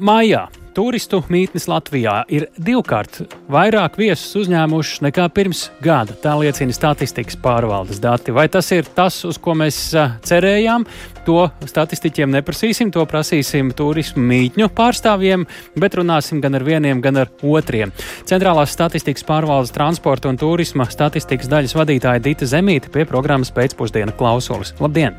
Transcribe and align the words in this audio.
Mājā 0.00 0.46
turistu 0.72 1.18
mītnes 1.28 1.66
Latvijā 1.68 2.22
ir 2.32 2.46
divkārt 2.56 3.18
vairāk 3.52 3.98
viesus 4.00 4.32
uzņēmušas 4.40 5.02
nekā 5.04 5.26
pirms 5.36 5.66
gada. 5.84 6.14
Tā 6.22 6.32
liecina 6.40 6.72
statistikas 6.72 7.36
pārvaldes 7.42 8.00
dati. 8.00 8.32
Vai 8.32 8.46
tas 8.48 8.70
ir 8.72 8.88
tas, 8.96 9.18
uz 9.28 9.36
ko 9.36 9.52
mēs 9.60 9.78
cerējām? 10.24 10.86
To 11.26 11.50
statistiķiem 11.68 12.32
neprasīsim, 12.32 12.92
to 12.94 13.04
prasīsim 13.04 13.74
turismu 13.76 14.24
mītņu 14.30 14.70
pārstāvjiem, 14.76 15.44
bet 15.76 15.98
runāsim 16.00 16.40
gan 16.40 16.56
ar 16.56 16.64
vieniem, 16.64 17.02
gan 17.04 17.20
ar 17.26 17.34
otriem. 17.44 17.92
Centrālās 18.30 18.72
statistikas 18.72 19.26
pārvaldes 19.28 19.74
transporta 19.76 20.32
un 20.32 20.40
turisma 20.40 20.88
statistikas 20.88 21.52
daļas 21.52 21.76
vadītāja 21.76 22.24
Dita 22.24 22.48
Zemīte 22.48 22.88
pie 22.94 23.04
programmas 23.10 23.52
pēcpusdiena 23.52 24.16
klausulis. 24.16 24.72
Labdien! 24.80 25.18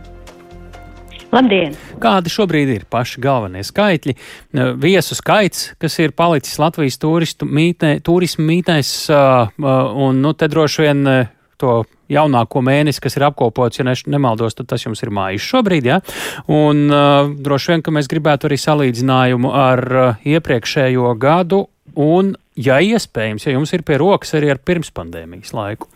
Labdien! 1.32 1.76
Kādi 2.04 2.32
šobrīd 2.32 2.74
ir 2.74 2.88
paši 2.92 3.22
galvenie 3.24 3.62
skaitļi? 3.64 4.18
Viesu 4.84 5.16
skaits, 5.16 5.70
kas 5.80 5.96
ir 6.04 6.12
palicis 6.12 6.60
Latvijas 6.60 7.00
turistu 7.00 7.48
mītnē, 7.48 8.02
turismu 8.04 8.44
mītnēs, 8.50 8.92
un 9.08 10.20
nu, 10.20 10.34
te 10.36 10.50
droši 10.52 10.84
vien 10.90 11.08
to 11.62 11.78
jaunāko 12.12 12.64
mēnesi, 12.66 13.00
kas 13.04 13.16
ir 13.16 13.28
apkopots, 13.30 13.80
ja 13.80 13.86
ne, 13.88 13.96
nemaldos, 14.12 14.58
tad 14.58 14.68
tas 14.74 14.84
jums 14.84 15.00
ir 15.06 15.14
mājas 15.16 15.46
šobrīd, 15.46 15.88
ja? 15.88 16.02
Un 16.52 16.88
uh, 16.90 17.30
droši 17.32 17.76
vien, 17.76 17.86
ka 17.86 17.94
mēs 17.96 18.10
gribētu 18.12 18.50
arī 18.50 18.58
salīdzinājumu 18.60 19.54
ar 19.56 19.86
uh, 19.94 20.28
iepriekšējo 20.28 21.14
gadu, 21.22 21.64
un, 21.96 22.34
ja 22.60 22.82
iespējams, 22.84 23.48
ja 23.48 23.56
jums 23.56 23.72
ir 23.78 23.86
pie 23.88 24.02
rokas 24.02 24.36
arī 24.40 24.52
ar 24.52 24.60
pirmspandēmijas 24.66 25.56
laiku. 25.56 25.88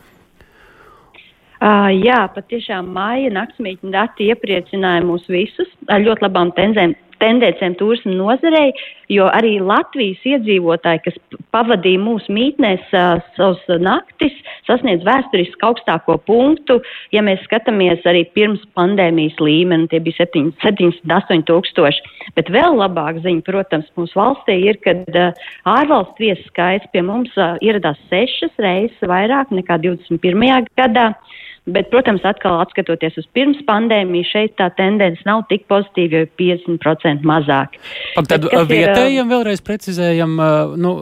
Uh, 1.56 1.88
jā, 2.04 2.18
patiešām 2.36 2.90
māja 2.92 3.30
naktsmītņu 3.32 3.92
dati 3.94 4.28
iepriecināja 4.28 5.04
mūs 5.08 5.24
visus 5.32 5.70
ar 5.88 6.02
ļoti 6.04 6.26
labām 6.26 6.50
tenzēm, 6.56 6.92
tendencēm 7.22 7.76
turismu 7.80 8.12
nozarei, 8.16 8.72
jo 9.12 9.28
arī 9.32 9.56
Latvijas 9.64 10.20
iedzīvotāji, 10.26 11.02
kas 11.06 11.16
pavadīja 11.54 12.00
mūsu 12.02 12.34
mītnēs 12.36 12.90
uh, 12.92 13.22
savus 13.38 13.62
naktis, 13.80 14.34
sasniedz 14.68 15.06
vēsturiski 15.06 15.64
augstāko 15.66 16.18
punktu. 16.28 16.80
Ja 17.14 17.22
mēs 17.24 17.40
skatāmies 17.46 18.04
arī 18.08 18.26
pirms 18.36 18.64
pandēmijas 18.76 19.38
līmeni, 19.40 19.88
tie 19.92 20.02
bija 20.04 20.26
78 20.26 21.46
tūkstoši. 21.48 22.12
Bet 22.36 22.52
vēl 22.52 22.76
labāk 22.82 23.22
ziņa, 23.24 23.46
protams, 23.46 23.88
mūsu 23.96 24.20
valstī 24.20 24.58
ir, 24.66 24.80
kad 24.84 25.06
uh, 25.14 25.48
ārvalstu 25.76 26.28
viesu 26.28 26.44
skaits 26.50 26.92
pie 26.92 27.04
mums 27.06 27.32
uh, 27.40 27.56
ieradās 27.64 28.00
sešas 28.12 28.54
reizes 28.60 29.08
vairāk 29.08 29.54
nekā 29.54 29.80
21. 29.88 30.68
gadā. 30.76 31.12
Bet, 31.66 31.88
protams, 31.90 32.22
atkal 32.22 32.60
atskatoties 32.62 33.16
uz 33.18 33.24
pirms 33.34 33.58
pandēmiju, 33.66 34.28
šeit 34.28 34.52
tā 34.60 34.68
tendence 34.78 35.24
nav 35.26 35.42
tik 35.50 35.64
pozitīva, 35.70 36.20
jo 36.20 36.26
ir 36.26 36.30
50% 36.38 37.26
mazāk. 37.26 37.74
Pak, 38.14 38.28
tad 38.30 38.46
Bet, 38.46 38.54
vietējiem 38.70 39.24
ir, 39.24 39.32
vēlreiz 39.32 39.64
precizējam, 39.66 40.36
nu, 40.78 40.92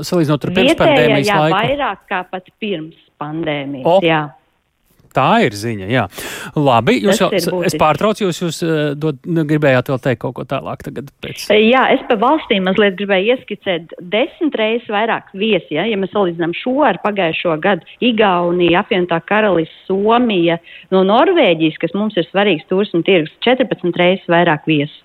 salīdzinot 0.00 0.48
ar 0.48 0.54
pirms 0.56 0.80
pandēmijas 0.80 1.28
jā, 1.28 1.38
laiku. 1.44 1.58
vairāk 1.60 2.02
kā 2.08 2.22
pat 2.30 2.48
pirms 2.62 2.96
pandēmijas, 3.20 3.84
o. 3.92 4.00
jā. 4.06 4.22
Tā 5.16 5.30
ir 5.46 5.54
ziņa, 5.56 5.86
jā. 5.88 6.04
Labi, 6.60 6.98
jūs 7.06 7.22
jau, 7.22 7.30
es 7.64 7.76
pārtraucu 7.80 8.26
jūs, 8.26 8.40
jūs 8.42 8.58
dod, 9.00 9.18
nu, 9.24 9.46
gribējāt 9.48 9.88
vēl 9.92 10.00
teikt 10.04 10.20
kaut 10.26 10.36
ko 10.36 10.44
tālāk 10.48 10.84
tagad 10.84 11.08
pēc. 11.24 11.46
Jā, 11.56 11.86
es 11.94 12.04
pa 12.08 12.18
valstīm 12.20 12.66
mazliet 12.68 12.98
gribēju 12.98 13.36
ieskicēt 13.36 13.96
desmit 14.12 14.58
reizes 14.60 14.92
vairāk 14.92 15.32
viesi, 15.36 15.78
ja, 15.78 15.86
ja 15.88 15.96
mēs 16.00 16.12
salīdzinām 16.12 16.52
šo 16.56 16.76
ar 16.88 17.00
pagājušo 17.04 17.56
gadu 17.64 17.88
Igaunija, 18.04 18.84
apvienotā 18.84 19.22
karalis, 19.28 19.72
Somija, 19.88 20.60
no 20.92 21.02
Norvēģijas, 21.08 21.80
kas 21.80 21.96
mums 21.96 22.16
ir 22.20 22.28
svarīgs 22.28 22.68
turismu 22.70 23.00
tirgus, 23.06 23.32
14 23.46 23.96
reizes 23.96 24.28
vairāk 24.32 24.68
viesi. 24.68 25.00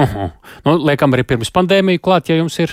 Uh 0.00 0.08
-huh. 0.08 0.30
nu, 0.64 0.78
liekam 0.88 1.12
arī 1.12 1.26
pirms 1.28 1.52
pandēmiju 1.52 2.00
klāt, 2.00 2.32
ja 2.32 2.36
jums 2.40 2.58
ir. 2.58 2.72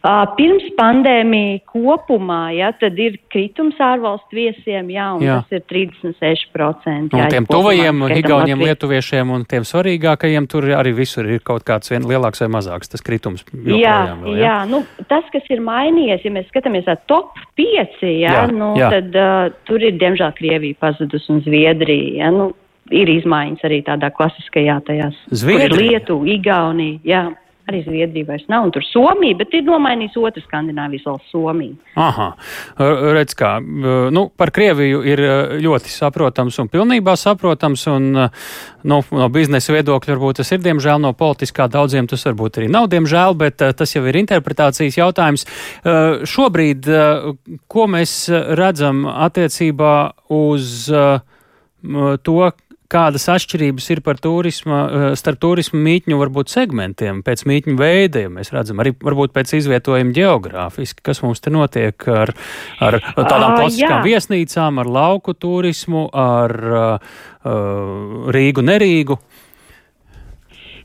Pirms 0.00 0.64
pandēmija 0.78 1.58
kopumā, 1.68 2.54
ja, 2.56 2.70
tad 2.80 2.96
ir 2.96 3.18
kritums 3.28 3.76
ārvalstu 3.84 4.38
viesiem, 4.38 4.88
jā, 4.94 5.10
un 5.18 5.24
jā. 5.26 5.34
tas 5.44 5.58
ir 5.58 5.64
36%. 5.68 7.12
Jā, 7.12 7.26
un 7.26 7.34
tiem 7.34 7.48
tuvajiem 7.48 8.06
Igauniem, 8.16 8.64
Lietuviešiem 8.64 9.34
un 9.36 9.44
tiem 9.48 9.66
svarīgākajiem 9.68 10.48
tur 10.48 10.70
arī 10.78 10.94
visur 10.96 11.28
ir 11.28 11.44
kaut 11.44 11.66
kāds 11.68 11.92
vien 11.92 12.06
lielāks 12.08 12.40
vai 12.40 12.48
mazāks 12.56 12.88
tas 12.94 13.04
kritums. 13.04 13.44
Jā, 13.52 13.98
vēl, 14.22 14.38
jā. 14.38 14.46
jā, 14.46 14.54
nu, 14.70 14.80
tas, 15.10 15.28
kas 15.34 15.52
ir 15.52 15.60
mainījies, 15.68 16.24
ja 16.24 16.32
mēs 16.32 16.48
skatāmies 16.48 16.88
ar 16.88 17.02
top 17.10 17.36
5, 17.60 18.00
jā, 18.00 18.32
jā, 18.32 18.46
nu, 18.56 18.72
jā. 18.80 18.88
tad 18.96 19.20
uh, 19.20 19.52
tur 19.68 19.84
ir 19.84 20.00
diemžēl 20.00 20.32
Krievija 20.40 20.80
pazudus 20.80 21.28
un 21.28 21.44
Zviedrija. 21.44 22.24
Ja, 22.24 22.32
nu, 22.32 22.54
ir 22.88 23.12
izmaiņas 23.20 23.68
arī 23.68 23.84
tādā 23.84 24.08
klasiskajā 24.16 24.80
tajās. 24.88 25.20
Zviedrija. 25.28 26.00
Lietuva, 26.00 26.32
Igaunija, 26.38 27.04
jā 27.04 27.24
arī 27.70 27.80
Zviedrija 27.86 28.28
vairs 28.28 28.46
nav, 28.50 28.66
un 28.66 28.74
tur 28.74 28.84
Somija, 28.84 29.38
bet 29.40 29.54
ir 29.56 29.64
nomainījis 29.66 30.18
otru 30.20 30.42
Skandināvijas 30.44 31.06
valsts 31.08 31.32
Somiju. 31.32 31.78
Aha, 32.00 32.28
redz 33.16 33.36
kā, 33.38 33.56
nu, 33.62 34.26
par 34.36 34.52
Krieviju 34.54 35.02
ir 35.06 35.22
ļoti 35.62 35.92
saprotams 35.94 36.58
un 36.62 36.70
pilnībā 36.72 37.16
saprotams, 37.18 37.86
un 37.90 38.10
nu, 38.20 39.00
no 39.16 39.28
biznesa 39.32 39.74
viedokļa 39.74 40.14
varbūt 40.16 40.40
tas 40.42 40.52
ir, 40.54 40.62
diemžēl, 40.64 41.00
no 41.02 41.14
politiskā 41.16 41.68
daudziem 41.70 42.08
tas 42.10 42.26
varbūt 42.28 42.60
arī 42.60 42.70
nav, 42.72 42.90
diemžēl, 42.92 43.36
bet 43.40 43.62
tas 43.78 43.94
jau 43.96 44.04
ir 44.10 44.20
interpretācijas 44.20 44.98
jautājums. 45.00 45.46
Šobrīd, 46.30 46.88
ko 47.70 47.86
mēs 47.90 48.16
redzam 48.58 49.06
attiecībā 49.10 49.94
uz 50.36 50.88
to, 52.26 52.50
kādas 52.90 53.26
atšķirības 53.30 53.86
ir 53.94 54.02
turisma, 54.20 54.80
eh, 54.82 55.06
starp 55.18 55.40
turismu 55.42 55.80
mītņu 55.84 56.18
varbūt 56.20 56.52
segmentiem, 56.52 57.22
pēc 57.22 57.44
mītņu 57.46 57.76
veidiem. 57.78 58.38
Mēs 58.38 58.52
redzam 58.52 58.82
arī 58.82 58.92
varbūt 58.92 59.32
pēc 59.36 59.54
izvietojuma 59.60 60.12
geogrāfiski, 60.16 61.02
kas 61.02 61.22
mums 61.22 61.40
te 61.40 61.50
notiek 61.50 61.94
ar, 62.08 62.34
ar 62.80 63.00
tādām 63.16 63.56
klasiskām 63.58 64.00
uh, 64.00 64.06
viesnīcām, 64.06 64.80
ar 64.82 64.86
lauku 64.86 65.34
turismu, 65.34 66.08
ar 66.12 66.50
uh, 66.50 66.98
Rīgu, 68.30 68.64
Nerīgu. 68.66 69.16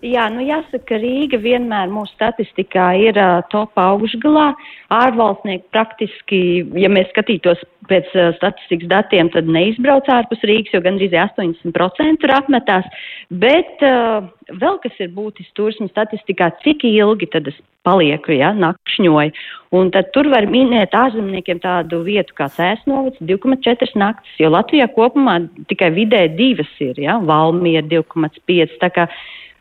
Jā, 0.06 0.28
nu 0.30 0.44
jāsaka, 0.46 1.00
Rīga 1.02 1.40
vienmēr 1.42 1.90
mūsu 1.90 2.14
statistikā 2.14 2.92
ir 3.02 3.18
uh, 3.18 3.40
top 3.50 3.74
augšgalā. 3.80 4.52
Ārvalstnieki 4.94 5.66
praktiski, 5.74 6.40
ja 6.78 6.92
mēs 6.94 7.10
skatītos 7.10 7.64
pēc 7.90 8.12
uh, 8.14 8.28
statistikas 8.38 8.92
datiem, 8.92 9.32
tad 9.34 9.50
neizbrauc 9.50 10.06
ārpus 10.14 10.44
Rīgas, 10.46 10.76
jo 10.76 10.84
gandrīz 10.86 11.16
80% 11.18 12.28
ir 12.28 12.34
apmetās. 12.36 12.90
Bet 13.34 13.82
uh, 13.88 14.28
vēl 14.62 14.78
kas 14.84 15.00
ir 15.02 15.10
būtisks 15.16 15.56
turismu 15.58 15.90
statistikā, 15.90 16.52
cik 16.62 16.86
ilgi 16.92 17.32
tad 17.34 17.50
es 17.50 17.58
palieku, 17.86 18.36
ja, 18.36 18.52
nakšņoju. 18.58 19.34
Un 19.74 19.90
tad 19.96 20.12
tur 20.14 20.30
var 20.30 20.46
minēt 20.50 20.94
ārzemniekiem 20.98 21.64
tādu 21.64 22.04
vietu 22.06 22.36
kā 22.38 22.46
Sēsnovac 22.54 23.18
2,4 23.26 23.98
naktis, 23.98 24.38
jo 24.38 24.54
Latvijā 24.54 24.86
kopumā 24.94 25.40
tikai 25.72 25.90
vidē 25.98 26.28
divas 26.38 26.70
ir, 26.84 27.02
ja, 27.02 27.18
Valmiera 27.26 27.86
2,5. 27.90 29.10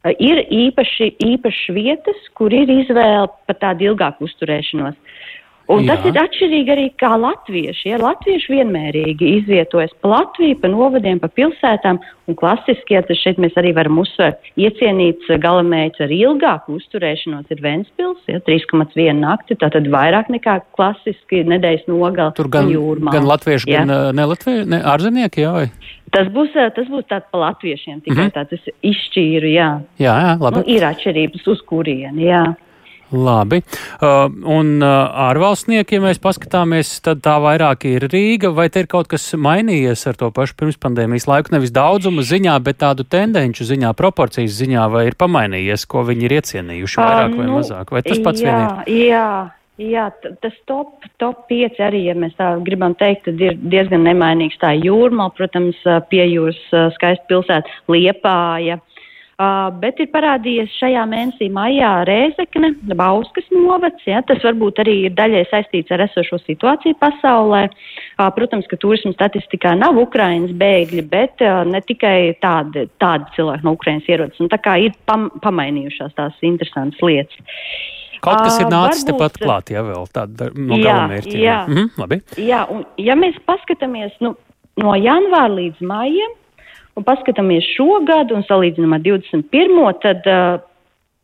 Ir 0.04 0.42
īpaši, 0.52 1.14
īpaši 1.24 1.72
vietas, 1.72 2.26
kur 2.36 2.52
ir 2.52 2.68
izvēle 2.68 3.28
par 3.48 3.56
tādu 3.62 3.86
ilgāku 3.88 4.26
uzturēšanos. 4.28 4.98
Un 5.72 5.86
Jā. 5.86 5.94
tas 5.94 6.04
ir 6.10 6.18
atšķirīgi 6.20 6.72
arī 6.74 6.84
kā 7.00 7.14
latvieši. 7.16 7.86
Ja 7.88 7.98
latvieši 8.02 8.52
vienmērīgi 8.52 9.30
izvietojas 9.38 9.94
pa 10.02 10.10
Latviju, 10.12 10.58
pa 10.60 10.68
novadiem, 10.68 11.20
pa 11.22 11.30
pilsētām, 11.32 12.00
un 12.28 12.36
klasiski, 12.36 12.96
ja 12.96 13.00
tas 13.06 13.20
šeit 13.22 13.40
mēs 13.40 13.56
arī 13.60 13.72
varam 13.76 13.96
uzsvērt, 14.02 14.50
iecienīts 14.60 15.30
galamērķis 15.40 16.04
ar 16.04 16.12
ilgāku 16.12 16.76
uzturēšanos 16.76 17.48
ir 17.54 17.62
Ventspils, 17.64 18.20
ja 18.28 18.42
3,1 18.44 19.22
nakti, 19.22 19.56
tātad 19.60 19.88
vairāk 19.92 20.28
nekā 20.34 20.58
klasiski 20.76 21.40
nedēļas 21.48 21.88
nogala. 21.88 22.34
Tur 22.36 22.50
gan, 22.52 22.68
jūrmā, 22.72 23.14
gan 23.16 23.28
latvieši, 23.28 23.70
ja. 23.72 23.86
gan 23.88 24.16
ne 24.16 24.28
latvieši, 24.34 24.68
ne 24.68 24.82
ārzemnieki, 24.92 25.46
jā, 25.46 25.54
vai? 25.56 25.68
Tas 26.14 26.28
būs, 26.30 26.52
tas 26.76 26.92
būs 26.92 27.08
tāds 27.08 27.26
pa 27.32 27.40
latviešiem, 27.40 28.04
tikai 28.04 28.28
mm 28.28 28.28
-hmm. 28.28 28.36
tāds 28.36 28.68
izšķīru, 28.84 29.48
jā. 29.50 29.70
Jā, 29.98 30.14
jā, 30.26 30.36
labi. 30.40 30.60
Nu, 30.60 30.64
ir 30.76 30.84
atšķirības 30.92 31.48
uz 31.50 31.64
kurieni, 31.66 32.28
jā. 32.28 32.44
Labi. 33.12 33.60
Uh, 34.00 34.26
un 34.48 34.78
uh, 34.82 34.90
ārvalstnieki, 35.28 35.98
ja 35.98 36.04
mēs 36.04 36.20
paskatāmies, 36.22 36.96
tad 37.04 37.20
tā 37.24 37.36
vairāk 37.42 37.86
ir 37.90 38.08
Rīga, 38.10 38.52
vai 38.54 38.68
te 38.72 38.84
ir 38.84 38.88
kaut 38.90 39.10
kas 39.12 39.26
mainījies 39.36 40.06
ar 40.10 40.18
to 40.20 40.30
pašu 40.34 40.56
pirmspandēmijas 40.60 41.28
laiku, 41.30 41.54
nevis 41.54 41.74
daudzuma 41.74 42.24
ziņā, 42.26 42.56
bet 42.64 42.80
tādu 42.82 43.06
tendenču 43.06 43.66
ziņā, 43.68 43.92
proporcijas 43.98 44.56
ziņā, 44.62 44.86
vai 44.92 45.08
ir 45.10 45.18
pamainījies, 45.20 45.86
ko 45.90 46.06
viņi 46.08 46.28
ir 46.28 46.38
iecienījuši 46.40 47.02
vairāk 47.02 47.36
vai 47.36 47.50
nu, 47.50 47.60
mazāk, 47.60 47.92
vai 47.94 48.02
tas 48.06 48.24
pats 48.24 48.42
jā, 48.42 48.48
vien 48.48 48.64
ir? 48.64 49.04
Jā. 49.10 49.28
Jā, 49.74 50.04
tas 50.22 50.54
top, 50.70 51.02
top 51.18 51.48
5 51.50 51.80
arī, 51.82 52.04
ja 52.06 52.12
mēs 52.14 52.36
tā 52.38 52.52
gribam 52.62 52.92
teikt, 52.94 53.24
tad 53.26 53.40
ir 53.42 53.56
diezgan 53.58 54.04
nemainīgs. 54.06 54.60
Tā 54.62 54.70
jūrmā, 54.78 55.32
protams, 55.34 55.80
pie 56.12 56.22
jūras 56.30 56.60
skaista 56.94 57.26
pilsēta 57.26 57.72
Liepāja. 57.90 58.78
Uh, 59.34 59.66
bet 59.82 59.98
ir 59.98 60.06
parādījies 60.12 60.76
šajā 60.78 61.00
mēnesī 61.10 61.48
maijā 61.50 61.88
Rēzekne, 62.06 62.68
Bauskas 62.94 63.48
novads. 63.50 64.04
Ja, 64.06 64.20
tas 64.22 64.38
varbūt 64.46 64.78
arī 64.84 64.94
ir 65.08 65.16
daļai 65.18 65.42
saistīts 65.50 65.90
ar 65.90 66.04
esošo 66.04 66.38
situāciju 66.44 66.94
pasaulē. 67.00 67.64
Uh, 67.66 68.28
protams, 68.36 68.68
ka 68.70 68.78
turismu 68.78 69.10
statistikā 69.16 69.72
nav 69.80 69.98
Ukrainas 69.98 70.54
bēgļi, 70.60 71.02
bet 71.10 71.42
uh, 71.42 71.64
ne 71.66 71.82
tikai 71.82 72.36
tādi, 72.44 72.86
tādi 73.02 73.26
cilvēki 73.34 73.66
no 73.66 73.74
Ukrainas 73.74 74.06
ierodas. 74.12 74.38
Un 74.38 74.52
tā 74.54 74.60
kā 74.62 74.76
ir 74.86 74.94
pam, 75.10 75.26
pamainījušās 75.42 76.14
tās 76.14 76.38
interesantas 76.46 77.02
lietas. 77.02 77.42
Kaut 78.24 78.38
kas 78.46 78.62
ir 78.62 78.70
nācis 78.70 79.02
uh, 79.02 79.10
tepat 79.10 79.42
klāt, 79.42 79.74
ja 79.74 79.82
vēl 79.82 80.06
tāda 80.14 80.52
no 80.54 80.78
galamērķiem. 80.78 81.42
Jā, 81.42 81.58
mhm, 81.66 81.90
labi. 81.98 82.22
jā, 82.38 82.62
un 82.70 82.86
ja 83.02 83.18
mēs 83.18 83.42
paskatāmies 83.50 84.14
nu, 84.22 84.36
no 84.78 84.94
janvāra 84.94 85.50
līdz 85.58 85.82
maijam, 85.90 86.38
un 86.98 87.06
paskatāmies 87.06 87.66
šo 87.74 88.00
gadu 88.08 88.36
un 88.38 88.46
salīdzinām 88.48 88.96
ar 88.96 89.02
21. 89.04 89.82
tad 90.02 90.28
uh, 90.30 90.62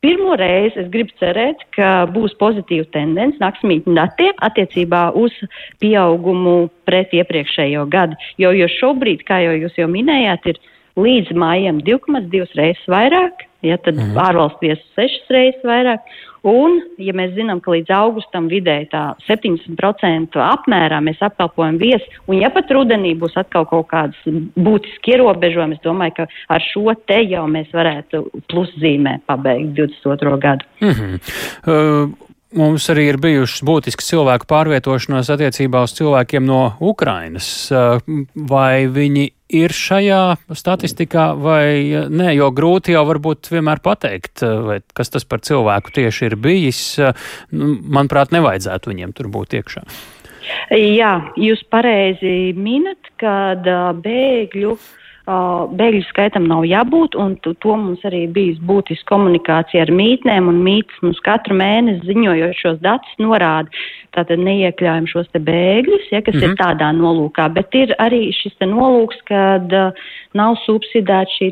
pirmo 0.05 0.35
reizi 0.41 0.81
es 0.83 0.89
gribu 0.93 1.15
cerēt, 1.21 1.63
ka 1.77 2.07
būs 2.15 2.35
pozitīva 2.41 2.89
tendence 2.95 3.41
naktsmītņu 3.43 3.97
datiem 3.99 4.43
attiecībā 4.47 5.11
uz 5.19 5.35
pieaugumu 5.83 6.71
pret 6.89 7.13
iepriekšējo 7.17 7.87
gadu. 7.93 8.19
Jo, 8.41 8.55
jo 8.57 8.69
šobrīd, 8.79 9.25
kā 9.29 9.43
jau 9.45 9.55
jūs 9.59 9.79
jau 9.79 9.89
minējāt, 9.91 10.53
ir 10.55 10.61
līdz 11.01 11.37
mājām 11.39 11.85
2,2 11.87 12.49
reizes 12.59 12.91
vairāk, 12.91 13.47
ja 13.67 13.79
tad 13.85 13.99
mm. 13.99 14.19
ārvalstu 14.19 14.69
viesu 14.69 14.85
6 14.99 15.33
reizes 15.35 15.65
vairāk. 15.67 16.05
Un, 16.49 16.79
ja 16.97 17.13
mēs 17.13 17.35
zinām, 17.37 17.59
ka 17.61 17.75
līdz 17.75 17.93
augustam 17.93 18.47
vidēji 18.49 18.87
tā 18.95 19.03
70% 19.27 20.41
apmērā 20.41 21.03
mēs 21.05 21.21
apkalpojam 21.27 21.77
viesu, 21.81 22.07
un 22.33 22.41
ja 22.41 22.49
pat 22.55 22.73
rudenī 22.73 23.13
būs 23.21 23.37
atkal 23.41 23.67
kaut 23.69 23.91
kādas 23.91 24.41
būtiski 24.57 25.19
ierobežojumi, 25.19 25.77
es 25.77 25.85
domāju, 25.85 26.17
ka 26.23 26.29
ar 26.57 26.65
šo 26.71 26.97
te 27.05 27.21
jau 27.27 27.45
mēs 27.53 27.69
varētu 27.77 28.25
pluszīmē 28.49 29.19
pabeigt 29.29 29.77
22. 29.77 30.41
gadu. 30.41 30.69
Mm 30.81 30.97
-hmm. 30.97 31.23
uh... 31.69 32.30
Mums 32.59 32.89
arī 32.91 33.05
ir 33.13 33.17
bijušas 33.23 33.63
būtiskas 33.63 34.09
cilvēku 34.11 34.49
pārvietošanās 34.51 35.29
attiecībā 35.31 35.85
uz 35.87 35.93
cilvēkiem 35.95 36.43
no 36.49 36.73
Ukrainas. 36.83 37.47
Uh, 37.71 38.01
vai 38.35 38.89
viņi 38.91 39.29
ir 39.55 39.75
šajā 39.75 40.21
statistikā 40.59 41.29
vai 41.39 42.07
nē, 42.11 42.33
jo 42.35 42.51
grūti 42.55 42.97
jau 42.97 43.05
varbūt 43.07 43.53
vienmēr 43.55 43.83
pateikt, 43.83 44.43
vai 44.67 44.81
kas 44.95 45.15
tas 45.15 45.27
par 45.27 45.43
cilvēku 45.47 45.95
tieši 45.95 46.31
ir 46.31 46.39
bijis. 46.43 46.83
Nu, 47.55 47.77
manuprāt, 47.83 48.35
nevajadzētu 48.35 48.93
viņiem 48.93 49.15
tur 49.15 49.31
būt 49.31 49.59
iekšā. 49.61 49.87
Jā, 50.75 51.13
jūs 51.39 51.63
pareizi 51.71 52.51
minat, 52.59 53.13
kad 53.21 53.67
bēgļu 54.03 54.75
uh, 54.75 54.89
bēgļu 55.79 56.03
skaitam 56.09 56.47
nav 56.51 56.65
jābūt, 56.69 57.17
un 57.19 57.37
to 57.43 57.77
mums 57.77 58.03
arī 58.09 58.25
bijis 58.33 58.61
būtiska 58.67 59.09
komunikācija 59.11 59.85
ar 59.87 59.93
mītnēm, 59.95 60.49
un 60.51 60.61
mītnes 60.65 61.03
mums 61.05 61.21
katru 61.25 61.57
mēnesi 61.59 62.09
ziņojot 62.09 62.59
šos 62.59 62.79
datus 62.85 63.19
norāda, 63.23 63.71
tātad 64.17 64.43
neiekļaujam 64.43 65.09
šos 65.11 65.29
te 65.33 65.43
bēgļus, 65.47 66.09
ja, 66.13 66.23
kas 66.23 66.35
mm 66.35 66.41
-hmm. 66.41 66.45
ir 66.45 66.55
mhm. 66.55 66.61
tādā 66.61 66.91
nolūkā, 66.97 67.49
bet 67.57 67.75
ir 67.79 67.95
arī 67.99 68.23
šis 68.37 68.57
te 68.59 68.69
nolūks, 68.71 69.21
kad 69.31 69.73
uh, 69.73 70.07
nav 70.35 70.57
subsidēta 70.67 71.31
šī 71.37 71.51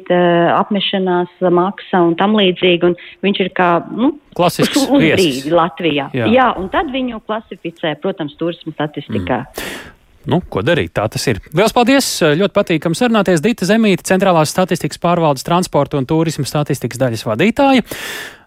apmešanās 0.54 1.44
maksa 1.50 2.02
un 2.06 2.16
tam 2.16 2.36
līdzīgi, 2.38 2.84
un 2.84 2.96
viņš 3.22 3.44
ir 3.44 3.52
kā, 3.54 3.70
nu, 3.90 4.14
Klasisks 4.38 4.84
uz 4.86 5.02
brīdi 5.02 5.50
Latvijā. 5.50 6.10
Jā. 6.14 6.26
Jā, 6.30 6.48
un 6.58 6.68
tad 6.70 6.92
viņu 6.94 7.18
klasificē, 7.26 7.96
protams, 8.02 8.36
turismu 8.38 8.72
statistikā. 8.72 9.44
Mm 9.48 9.94
nu, 10.28 10.40
ko 10.52 10.62
darīt? 10.64 10.92
Tā 10.96 11.06
tas 11.12 11.24
ir. 11.30 11.40
Lielas 11.52 11.74
paldies! 11.76 12.08
Ļoti 12.38 12.54
patīkam 12.56 12.96
sarunāties 12.98 13.42
Dita 13.44 13.68
Zemīte, 13.68 14.06
Centrālās 14.08 14.52
statistikas 14.54 15.00
pārvaldes 15.02 15.46
transporta 15.46 15.98
un 16.00 16.08
turisma 16.08 16.46
statistikas 16.48 17.00
daļas 17.00 17.24
vadītāja. 17.28 17.86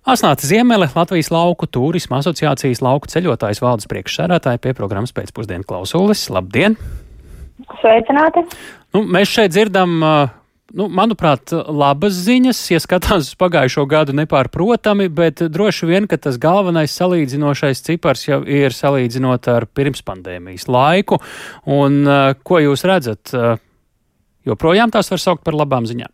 Asnāta 0.02 0.48
Ziemele, 0.50 0.88
Latvijas 0.96 1.30
lauku 1.30 1.68
turisma 1.70 2.22
asociācijas 2.24 2.82
lauku 2.82 3.10
ceļotājs 3.12 3.62
valdes 3.62 3.90
priekšsēdētāja 3.92 4.62
pie 4.64 4.74
programmas 4.78 5.14
pēcpusdienu 5.14 5.68
klausulis. 5.70 6.26
Labdien! 6.34 6.78
Sveicināti! 7.82 8.48
Nu, 8.96 9.04
mēs 9.06 9.30
šeit 9.30 9.54
dzirdam 9.54 10.00
uh, 10.02 10.32
nu, 10.78 10.88
manuprāt, 10.92 11.54
labas 11.54 12.18
ziņas, 12.26 12.60
ja 12.74 12.80
skatās 12.82 13.32
uz 13.32 13.38
pagājušo 13.40 13.86
gadu 13.90 14.16
nepārprotami, 14.18 15.10
bet 15.14 15.44
droši 15.52 15.90
vien, 15.90 16.08
ka 16.10 16.20
tas 16.22 16.40
galvenais 16.42 16.94
salīdzinošais 16.98 17.84
cipars 17.88 18.28
jau 18.28 18.42
ir 18.46 18.76
salīdzinot 18.76 19.50
ar 19.52 19.68
pirmspandēmijas 19.68 20.68
laiku. 20.72 21.22
Un 21.70 22.02
uh, 22.06 22.34
ko 22.44 22.62
jūs 22.64 22.86
redzat? 22.88 23.34
Uh, 23.36 23.56
joprojām 24.48 24.94
tās 24.94 25.12
var 25.12 25.22
saukt 25.22 25.46
par 25.48 25.58
labām 25.58 25.88
ziņām? 25.90 26.12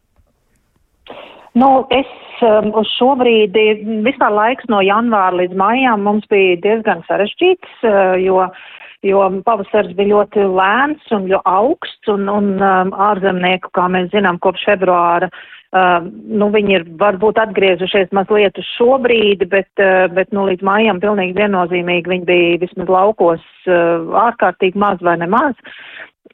Nu, 1.57 1.69
es 1.93 2.09
um, 2.45 2.71
uz 2.77 2.89
šo 2.97 3.15
brīdi 3.17 3.67
vispār 4.05 4.33
laiks 4.33 4.67
no 4.69 4.81
janvāra 4.85 5.39
līdz 5.41 5.57
maijām 5.57 6.03
mums 6.05 6.27
bija 6.29 6.59
diezgan 6.65 7.01
sarežģīts, 7.07 7.85
jo 8.21 8.43
uh, 8.45 8.65
jo 9.05 9.21
pavasars 9.45 9.93
bija 9.97 10.15
ļoti 10.15 10.47
lēns 10.57 11.11
un 11.13 11.27
ļoti 11.29 11.51
augsts, 11.51 12.09
un, 12.11 12.25
un 12.31 12.49
um, 12.57 12.95
ārzemnieku, 13.09 13.71
kā 13.75 13.85
mēs 13.91 14.09
zinām, 14.13 14.39
kopš 14.41 14.65
februāra, 14.71 15.29
uh, 15.29 16.07
nu, 16.09 16.49
viņi 16.53 16.75
ir 16.79 16.87
varbūt 16.99 17.39
atgriezušies 17.43 18.13
mazliet 18.17 18.57
uz 18.57 18.71
šo 18.77 18.97
brīdi, 19.03 19.47
bet, 19.49 19.69
uh, 19.81 20.07
bet 20.13 20.33
nu, 20.33 20.47
līdz 20.49 20.65
mājām 20.65 21.01
pilnīgi 21.03 21.37
viennozīmīgi 21.37 22.13
viņi 22.13 22.27
bija 22.29 22.59
vismaz 22.65 22.91
laukos 22.97 23.45
uh, 23.69 24.09
ārkārtīgi 24.27 24.79
maz 24.81 25.03
vai 25.05 25.17
nemaz. 25.21 25.57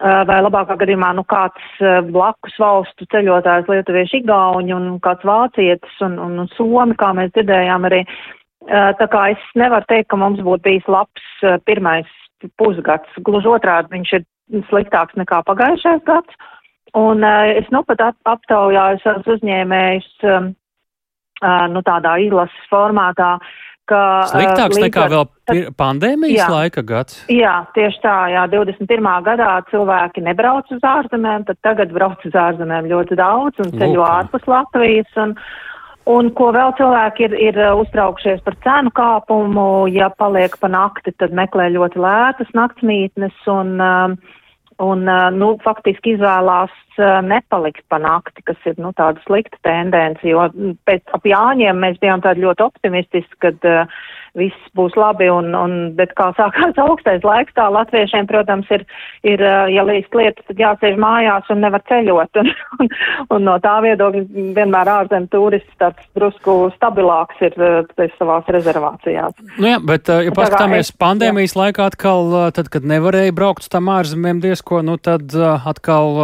Uh, 0.01 0.23
vai 0.25 0.39
labākā 0.41 0.79
gadījumā 0.79 1.11
nu, 1.19 1.21
kāds 1.29 1.83
uh, 1.83 1.99
blakus 2.07 2.55
valstu 2.59 3.05
ceļotājs, 3.13 3.67
lietuvieši, 3.69 4.23
igauņi 4.23 4.73
un 4.73 4.87
kāds 5.03 5.27
vācietis 5.27 6.01
un, 6.01 6.17
un, 6.17 6.39
un 6.41 6.49
somi, 6.55 6.97
kā 6.97 7.11
mēs 7.13 7.35
dzirdējām 7.35 7.91
arī. 7.91 8.01
Uh, 8.63 8.89
tā 8.97 9.05
kā 9.11 9.27
es 9.35 9.45
nevaru 9.59 9.85
teikt, 9.91 10.09
ka 10.09 10.17
mums 10.17 10.41
būtu 10.41 10.63
bijis 10.65 10.89
labs 10.89 11.29
pirmais 11.67 12.09
pusgads. 12.59 13.21
Gluži 13.25 13.51
otrādi 13.51 13.93
viņš 13.95 14.13
ir 14.19 14.25
sliktāks 14.69 15.15
nekā 15.19 15.43
pagājušais 15.47 16.03
gads. 16.07 16.41
Un 16.93 17.25
uh, 17.25 17.49
es 17.57 17.69
nu 17.73 17.81
pat 17.87 18.01
ap, 18.05 18.17
aptaujāju 18.35 19.01
savus 19.01 19.37
uzņēmējus 19.37 20.09
um, 20.29 20.51
uh, 21.41 21.65
nu 21.73 21.81
tādā 21.85 22.19
izlases 22.21 22.67
formātā, 22.69 23.31
ka. 23.89 24.01
Sliktāks 24.29 24.77
uh, 24.77 24.83
nekā 24.85 25.07
vēl 25.15 25.25
pir, 25.49 25.63
pandēmijas 25.79 26.43
jā, 26.43 26.49
laika 26.53 26.85
gads? 26.85 27.23
Jā, 27.33 27.55
tieši 27.73 28.03
tā, 28.05 28.15
jā, 28.35 28.45
21. 28.53 29.09
gadā 29.25 29.49
cilvēki 29.71 30.25
nebrauc 30.27 30.69
uz 30.75 30.85
ārzemēm, 30.85 31.47
tad 31.49 31.61
tagad 31.65 31.95
brauc 31.95 32.21
uz 32.29 32.37
ārzemēm 32.45 32.91
ļoti 32.93 33.17
daudz 33.17 33.65
un 33.65 33.73
ceļo 33.73 34.05
ārpus 34.05 34.45
Latvijas. 34.51 35.09
Un, 35.25 35.33
Un 36.09 36.33
ko 36.35 36.49
vēl 36.51 36.73
cilvēki 36.75 37.27
ir, 37.29 37.33
ir 37.39 37.57
uh, 37.61 37.77
uztraukšies 37.79 38.41
par 38.43 38.57
cenu 38.65 38.91
kāpumu, 38.97 39.87
ja 39.87 40.09
paliek 40.19 40.55
pa 40.59 40.67
nakti, 40.67 41.13
tad 41.15 41.31
meklē 41.31 41.69
ļoti 41.71 42.01
lētas 42.03 42.51
naktsmītnes 42.57 43.37
un, 43.47 43.77
um, 43.79 44.17
un 44.83 45.05
nu, 45.37 45.53
faktiski 45.63 46.17
izvēlās 46.17 46.73
nepalikt 47.25 47.81
pa 47.89 47.97
nakti, 48.01 48.43
kas 48.45 48.67
ir 48.69 48.77
nu, 48.81 48.91
tāda 48.97 49.21
slikta 49.25 49.57
tendence, 49.65 50.21
jo 50.27 50.45
pēc 50.85 51.15
ap 51.15 51.25
Jāņiem 51.25 51.79
mēs 51.81 51.97
bijām 52.01 52.21
tādi 52.21 52.45
ļoti 52.45 52.65
optimistiski, 52.67 53.39
kad 53.41 53.65
uh, 53.69 53.87
viss 54.37 54.69
būs 54.77 54.95
labi, 54.97 55.27
un, 55.29 55.51
un, 55.57 55.73
bet 55.97 56.13
kā 56.17 56.31
sākās 56.37 56.77
augstais 56.85 57.25
laiks, 57.25 57.53
tā 57.57 57.67
latviešiem, 57.73 58.27
protams, 58.29 58.69
ir, 58.73 58.85
ir 59.27 59.43
ja 59.73 59.85
līdz 59.85 60.17
lietas, 60.17 60.45
tad 60.49 60.61
jāsēž 60.61 60.97
mājās 61.01 61.49
un 61.53 61.61
nevar 61.63 61.83
ceļot, 61.89 62.37
un, 62.41 62.51
un, 62.79 62.91
un 63.37 63.47
no 63.49 63.57
tā 63.63 63.75
viedokļa 63.85 64.23
vienmēr 64.57 64.91
ārzem 64.95 65.27
turists 65.33 65.81
tāds 65.81 66.01
drusku 66.17 66.57
stabilāks 66.77 67.43
ir 67.45 67.57
savās 68.17 68.49
rezervācijās. 68.53 69.37
Nu 69.61 69.69
jā, 69.69 69.77
bet, 69.85 70.09
ja 70.09 70.33
paskatāmies 70.35 70.93
pandēmijas 70.97 71.55
jā. 71.55 71.61
laikā 71.65 71.89
atkal, 71.91 72.33
tad, 72.57 72.71
kad 72.73 72.87
nevarēja 72.89 73.35
braukt 73.37 73.65
uz 73.65 73.71
tām 73.73 73.91
ārzemēm 73.93 74.41
diezko, 74.43 74.72
nu 74.81 74.97
tad 74.97 75.35
atkal, 75.37 76.17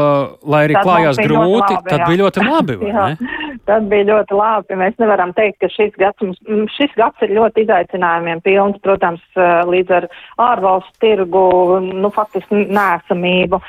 lai 0.50 0.64
arī 0.68 0.78
tad 0.80 0.88
klājās 0.88 1.22
grūti, 1.22 1.76
labi, 1.76 1.90
tad 1.90 2.02
jā. 2.02 2.08
bija 2.10 2.22
ļoti 2.24 2.46
labi, 2.48 2.78
vai 2.82 2.94
ne? 2.96 3.39
Tad 3.70 3.86
bija 3.92 4.08
ļoti 4.08 4.34
labi. 4.34 4.78
Mēs 4.80 4.96
nevaram 5.02 5.34
teikt, 5.38 5.60
ka 5.62 5.70
šis 5.70 5.94
gads, 6.00 6.24
mums, 6.26 6.74
šis 6.74 6.96
gads 6.98 7.26
ir 7.26 7.36
ļoti 7.38 7.66
izaicinājumiem 7.68 8.42
pilns, 8.46 8.80
protams, 8.82 9.22
līdz 9.70 9.94
ar 10.00 10.08
ārvalstu 10.42 10.96
tirgu, 11.04 11.44
nu, 11.86 12.10
faktiski 12.14 12.64
nēsamību, 12.74 13.60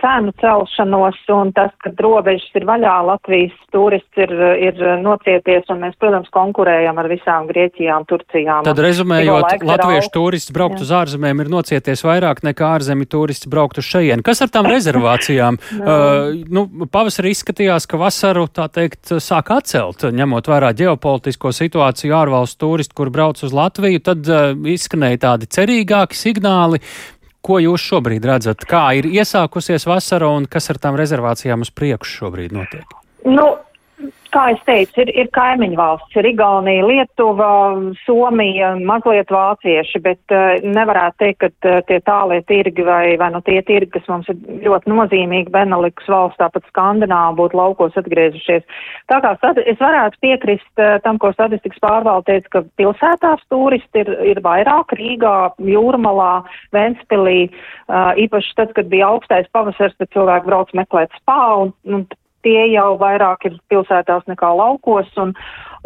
cenu 0.00 0.34
celšanos 0.42 1.18
un 1.34 1.50
tas, 1.56 1.72
ka 1.82 1.90
robežas 1.98 2.46
ir 2.54 2.66
vaļā, 2.68 2.94
Latvijas 3.08 3.56
turists 3.74 4.22
ir, 4.22 4.32
ir 4.68 4.78
nocieties 5.02 5.66
un 5.72 5.82
mēs, 5.82 5.96
protams, 5.98 6.30
konkurējam 6.34 7.00
ar 7.00 7.10
visām 7.10 7.48
Grieķijām, 7.50 8.06
Turcijām. 8.10 8.62
Tad 8.68 8.82
rezumējot, 8.84 9.64
latviešu 9.66 10.12
turists 10.14 10.54
braukt 10.54 10.78
Jā. 10.78 10.86
uz 10.86 10.94
ārzemēm 11.00 11.42
ir 11.42 11.50
nocieties 11.52 12.04
vairāk 12.06 12.44
nekā 12.46 12.70
ārzemi 12.76 13.08
turists 13.10 13.50
braukt 13.50 13.82
uz 13.82 13.88
šeien. 13.88 14.22
Kas 14.26 14.44
ar 14.44 14.52
tām 14.54 14.70
rezervācijām? 14.74 15.58
uh, 15.80 16.30
nu, 16.54 16.66
pavasarī 16.92 17.34
izskatījās, 17.34 17.88
ka 17.90 18.00
vasaru, 18.00 18.46
tā 18.52 18.68
teikt, 18.72 19.16
sāk 19.24 19.50
atcelt, 19.54 20.04
ņemot 20.14 20.48
vērā 20.50 20.70
ģeopolitisko 20.76 21.52
situāciju 21.56 22.14
ārvalstu 22.16 22.60
turistu, 22.66 22.96
kur 23.00 23.10
brauc 23.14 23.40
uz 23.44 23.54
Latviju, 23.56 24.02
tad 24.04 24.28
uh, 24.30 24.52
izskanēja 24.74 25.22
tādi 25.28 25.50
cerīgāki 25.56 26.18
signāli. 26.18 26.82
Ko 27.44 27.58
jūs 27.60 27.82
šobrīd 27.84 28.24
redzat? 28.24 28.64
Kā 28.68 28.86
ir 28.96 29.08
iesākusies 29.10 29.84
vasara 29.88 30.30
un 30.32 30.46
kas 30.48 30.70
ar 30.72 30.80
tām 30.80 30.96
rezervācijām 30.96 31.64
uz 31.66 31.72
priekšu 31.76 32.22
šobrīd 32.22 32.54
notiek? 32.56 32.94
Nu, 33.28 33.50
kā 34.34 34.44
es 34.54 34.62
teicu, 34.66 35.02
ir, 35.04 35.10
ir 35.22 35.28
kaimiņu 35.34 35.78
valsts, 35.78 36.16
ir 36.18 36.26
Igaunija, 36.28 36.84
Lietuva, 36.88 37.50
Somija, 38.02 38.72
mazliet 38.82 39.30
vācieši, 39.32 40.00
bet 40.04 40.34
uh, 40.34 40.58
nevarētu 40.64 41.20
teikt, 41.22 41.38
ka 41.44 41.50
uh, 41.50 41.82
tie 41.88 42.00
tālie 42.06 42.40
tirgi 42.48 42.86
vai, 42.86 43.14
vai 43.20 43.30
nu 43.34 43.40
tie 43.46 43.60
tirgi, 43.66 43.92
kas 43.94 44.08
mums 44.10 44.30
ir 44.32 44.38
ļoti 44.66 44.90
nozīmīgi, 44.90 45.52
Beneliks 45.54 46.10
valsts, 46.10 46.40
tāpat 46.42 46.66
Skandināva 46.72 47.36
būtu 47.38 47.58
laukos 47.58 47.98
atgriezušies. 48.00 48.66
Tā 49.12 49.20
kā 49.24 49.34
es 49.62 49.80
varētu 49.82 50.20
piekrist 50.24 50.82
uh, 50.82 50.96
tam, 51.06 51.20
ko 51.22 51.30
statistikas 51.36 51.82
pārvalde 51.84 52.32
teica, 52.32 52.50
ka 52.56 52.64
pilsētās 52.80 53.46
turisti 53.52 54.02
ir, 54.02 54.12
ir 54.34 54.42
vairāk 54.44 54.96
Rīgā, 54.98 55.36
Jūrmalā, 55.74 56.32
Ventspilī, 56.74 57.38
uh, 57.48 58.12
īpaši 58.26 58.58
tad, 58.58 58.74
kad 58.76 58.90
bija 58.90 59.12
augstais 59.14 59.50
pavasars, 59.54 59.96
tad 60.00 60.10
cilvēki 60.16 60.50
brauc 60.50 60.74
meklēt 60.76 61.14
spā 61.22 61.40
un, 61.62 61.74
un 61.86 62.06
tie 62.44 62.68
jau 62.72 62.94
vairāk 63.00 63.48
ir 63.48 63.58
pilsētās 63.72 64.26
nekā 64.30 64.50
laukos, 64.56 65.10
un, 65.20 65.32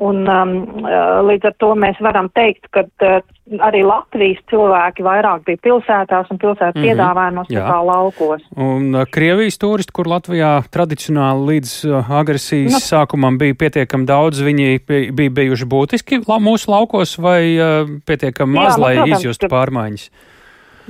un 0.03 0.23
um, 0.29 0.55
uh, 0.83 1.19
līdz 1.27 1.50
ar 1.50 1.57
to 1.62 1.73
mēs 1.79 1.99
varam 2.05 2.29
teikt, 2.35 2.69
ka 2.75 2.85
uh, 2.85 3.19
arī 3.65 3.81
Latvijas 3.87 4.41
cilvēki 4.50 5.05
vairāk 5.07 5.45
bija 5.47 5.61
pilsētās 5.65 6.31
un 6.33 6.41
pilsētas 6.43 6.77
mm 6.77 6.83
-hmm. 6.83 6.88
piedāvājumos 6.88 7.50
nekā 7.55 7.79
laukos. 7.91 8.45
Un 8.57 8.95
uh, 8.95 9.07
Krievijas 9.11 9.59
turisti, 9.59 9.95
kur 9.95 10.11
Latvijā 10.11 10.53
tradicionāli 10.75 11.47
līdz 11.53 11.75
uh, 11.88 12.11
agresijas 12.21 12.73
no. 12.73 12.79
Nu. 12.79 12.87
sākumam 12.91 13.38
bija 13.38 13.55
pietiekami 13.59 14.07
daudz, 14.07 14.43
viņi 14.43 14.81
bija 15.12 15.31
bijuši 15.31 15.67
būtiski 15.67 16.23
la 16.29 16.38
mūsu 16.38 16.71
laukos 16.71 17.19
vai 17.19 17.43
uh, 17.57 17.88
pietiekami 18.07 18.55
maz, 18.55 18.75
Jā, 18.75 18.77
nu, 18.77 18.85
lai 18.85 18.95
protams, 18.97 19.19
izjustu 19.19 19.47
pārmaiņas? 19.49 20.11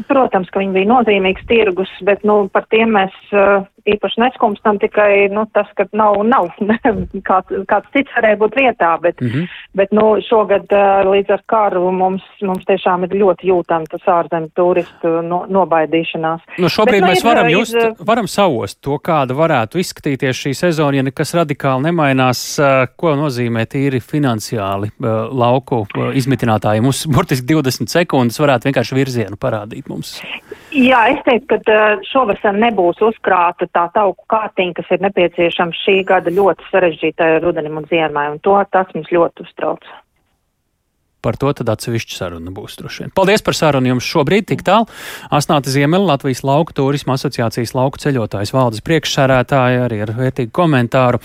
Protams, 0.06 0.50
ka 0.50 0.60
viņi 0.62 0.72
bija 0.72 0.86
nozīmīgs 0.92 1.46
tirgus, 1.48 1.90
bet 2.06 2.22
nu, 2.24 2.48
par 2.52 2.68
tiem 2.70 2.92
mēs 2.94 3.14
uh, 3.34 3.66
īpaši 3.94 4.20
neskumstam 4.22 4.78
tikai 4.82 5.28
nu, 5.32 5.44
tas, 5.54 5.68
ka 5.78 5.86
nav, 5.96 6.20
nav 6.26 6.50
kāds, 7.28 7.54
kāds 7.70 7.92
cits 7.94 8.14
varēja 8.16 8.38
būt 8.42 8.58
vietā, 8.58 8.90
bet, 9.02 9.20
mm 9.20 9.28
-hmm. 9.32 9.56
bet 9.80 9.92
nu, 9.96 10.06
šogad 10.28 10.66
uh, 10.74 11.08
līdz 11.08 11.34
ar 11.36 11.42
karu 11.46 11.90
mums, 11.92 12.24
mums 12.42 12.64
tiešām 12.68 13.06
ir 13.06 13.16
ļoti 13.22 13.50
jūtama 13.52 13.90
tas 13.90 14.08
ārzemju 14.18 14.50
turistu 14.54 15.14
no, 15.22 15.44
nobaidīšanās. 15.48 16.40
Nu, 16.58 16.68
šobrīd 16.68 17.00
bet, 17.00 17.10
mēs 17.10 17.24
nu, 17.24 17.30
varam, 17.30 17.50
just, 17.50 17.74
ir, 17.74 17.94
varam 18.06 18.26
savost 18.26 18.80
to, 18.80 18.98
kāda 18.98 19.34
varētu 19.34 19.78
izskatīties 19.78 20.44
šī 20.44 20.54
sezona, 20.54 20.96
ja 20.96 21.02
nekas 21.02 21.34
radikāli 21.34 21.88
nemainās, 21.88 22.44
uh, 22.60 22.86
ko 22.96 23.14
nozīmē 23.16 23.66
tīri 23.66 24.00
finansiāli 24.00 24.90
lauku 25.32 25.86
izmitinātājiem. 26.14 26.82
Mums 26.82 27.06
burtiski 27.06 27.54
20 27.54 27.92
sekundes 27.92 28.40
varētu 28.40 28.68
vienkārši 28.68 28.98
virzienu 28.98 29.36
parādīt 29.40 29.88
mums. 29.88 30.18
Jā, 30.78 30.98
es 31.10 31.22
teiktu, 31.26 31.56
ka 31.66 31.78
šovasar 32.06 32.54
nebūs 32.54 33.00
uzkrāta 33.02 33.66
tā 33.74 33.88
tauku 33.94 34.22
kārtiņa, 34.30 34.76
kas 34.76 34.92
ir 34.94 35.00
nepieciešama 35.08 35.74
šī 35.74 35.96
gada 36.06 36.30
ļoti 36.30 36.68
sarežģītai 36.70 37.30
rudenim 37.42 37.80
un 37.80 37.88
ziemai, 37.90 38.28
un 38.34 38.38
to 38.44 38.54
tas 38.70 38.92
mums 38.94 39.10
ļoti 39.14 39.46
uztrauc. 39.46 39.88
Par 41.18 41.34
to 41.34 41.50
tad 41.50 41.66
atsevišķa 41.72 42.14
saruna 42.14 42.52
būs 42.54 42.76
droši 42.78 43.02
vien. 43.02 43.10
Paldies 43.10 43.42
par 43.42 43.56
sarunu 43.58 43.90
jums 43.90 44.06
šobrīd 44.06 44.46
tik 44.52 44.62
tālu. 44.66 44.86
Asnāta 45.34 45.72
Ziemela, 45.72 46.12
Latvijas 46.12 46.44
lauku 46.46 46.76
turisma 46.78 47.16
asociācijas 47.18 47.74
lauku 47.74 47.98
ceļotājs 47.98 48.54
valdes 48.54 48.84
priekšsērētāja 48.86 49.82
arī 49.88 49.98
ar 50.06 50.12
vērtīgu 50.14 50.54
komentāru. 50.54 51.18